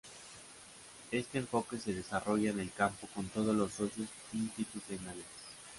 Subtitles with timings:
[1.11, 5.25] Este enfoque se desarrolla en el campo con todos los socios institucionales.